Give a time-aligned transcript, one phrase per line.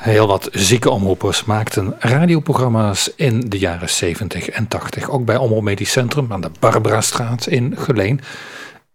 [0.00, 5.10] Heel wat zieke omroepers maakten radioprogramma's in de jaren 70 en 80.
[5.10, 8.20] Ook bij Omroep Medisch Centrum aan de Barbarastraat in Geleen.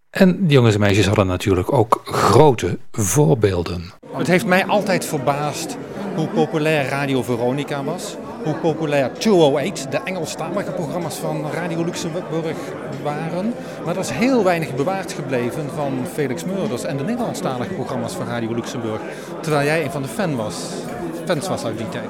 [0.09, 3.91] En die jongens en meisjes hadden natuurlijk ook grote voorbeelden.
[4.17, 5.77] Het heeft mij altijd verbaasd
[6.15, 8.15] hoe populair Radio Veronica was.
[8.43, 12.57] Hoe populair 208, de Engelstalige programma's van Radio Luxemburg
[13.03, 13.53] waren.
[13.85, 18.27] Maar er is heel weinig bewaard gebleven van Felix Meurders en de Nederlandstalige programma's van
[18.27, 19.01] Radio Luxemburg.
[19.41, 20.55] Terwijl jij een van de fan was,
[21.25, 22.09] fans was uit die tijd.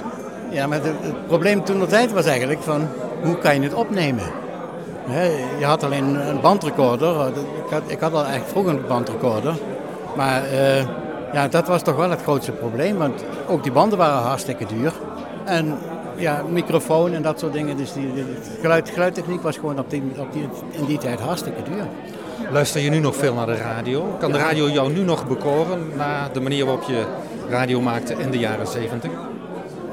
[0.49, 2.87] Ja, maar het probleem toen de tijd was eigenlijk van
[3.23, 4.23] hoe kan je het opnemen?
[5.59, 7.27] je had alleen een bandrecorder.
[7.27, 9.55] Ik had, ik had al eigenlijk vroeger een bandrecorder.
[10.15, 10.83] Maar uh,
[11.33, 12.97] ja, dat was toch wel het grootste probleem.
[12.97, 14.93] Want ook die banden waren hartstikke duur.
[15.43, 15.77] En
[16.15, 17.77] ja, microfoon en dat soort dingen.
[17.77, 18.25] Dus die,
[18.61, 21.87] geluid, geluidtechniek was gewoon op die, op die, in die tijd hartstikke duur.
[22.51, 24.15] Luister je nu nog veel naar de radio?
[24.19, 27.05] Kan de radio jou nu nog bekoren na de manier waarop je
[27.49, 29.11] radio maakte in de jaren 70?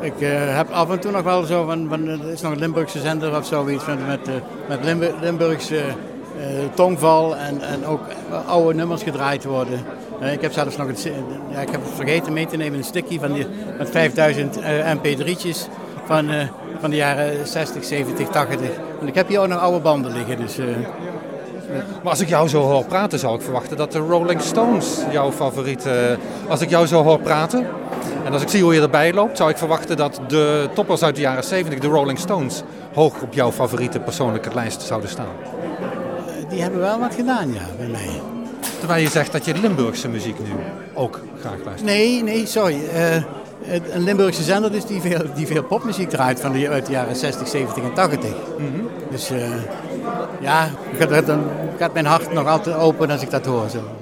[0.00, 2.58] Ik uh, heb af en toe nog wel zo van, van er is nog een
[2.58, 6.42] Limburgse zender of zoiets met, met, uh, met Limburgse uh,
[6.74, 8.00] tongval en, en ook
[8.46, 9.80] oude nummers gedraaid worden.
[10.32, 10.96] ik heb zelfs nog een,
[11.50, 13.46] ja, ik heb vergeten mee te nemen een sticky van die,
[13.78, 14.58] met 5000
[14.96, 15.68] mp3'tjes
[16.04, 16.30] van,
[16.80, 18.60] van de jaren 60, 70, 80.
[19.00, 20.36] En ik heb hier ook nog oude banden liggen.
[20.36, 20.58] Dus,
[22.02, 25.32] maar als ik jou zo hoor praten, zou ik verwachten dat de Rolling Stones jouw
[25.32, 26.18] favoriete.
[26.48, 27.66] Als ik jou zo hoor praten,
[28.24, 31.14] en als ik zie hoe je erbij loopt, zou ik verwachten dat de toppers uit
[31.14, 32.62] de jaren 70, de Rolling Stones,
[32.94, 35.34] hoog op jouw favoriete persoonlijke lijst zouden staan.
[36.48, 38.20] Die hebben wel wat gedaan, ja, bij mij.
[38.78, 40.50] Terwijl je zegt dat je Limburgse muziek nu
[40.94, 41.90] ook graag luistert.
[41.90, 42.78] Nee, nee, sorry.
[42.94, 43.14] Uh,
[43.94, 47.16] een Limburgse zender dus die veel, die veel popmuziek draait van de, uit de jaren
[47.16, 48.30] 60, 70 en 80.
[48.58, 49.38] Mm Dus uh,
[50.40, 50.68] ja,
[51.26, 51.44] dan
[51.78, 53.68] gaat mijn hart nog altijd open als ik dat hoor.
[53.68, 54.01] Zo.